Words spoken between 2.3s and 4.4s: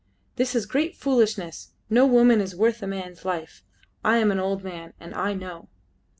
is worth a man's life. I am an